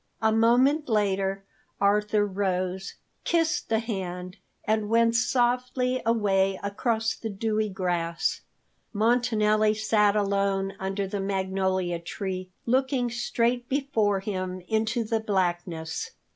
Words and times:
A 0.19 0.31
moment 0.31 0.89
later 0.89 1.43
Arthur 1.79 2.25
rose, 2.25 2.95
kissed 3.23 3.69
the 3.69 3.77
hand, 3.77 4.37
and 4.65 4.89
went 4.89 5.13
softly 5.15 6.01
away 6.07 6.59
across 6.63 7.13
the 7.13 7.29
dewy 7.29 7.69
grass. 7.69 8.41
Montanelli 8.93 9.75
sat 9.75 10.15
alone 10.15 10.73
under 10.79 11.05
the 11.05 11.19
magnolia 11.19 11.99
tree, 11.99 12.49
looking 12.65 13.11
straight 13.11 13.69
before 13.69 14.21
him 14.21 14.63
into 14.67 15.03
the 15.03 15.19
blackness. 15.19 16.09